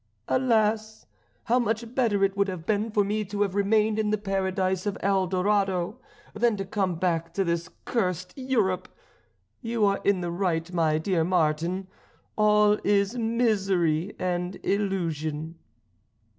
[0.27, 1.05] Alas!
[1.43, 4.87] how much better it would have been for me to have remained in the paradise
[4.87, 5.99] of El Dorado
[6.33, 8.87] than to come back to this cursed Europe!
[9.61, 11.85] You are in the right, my dear Martin:
[12.35, 15.59] all is misery and illusion."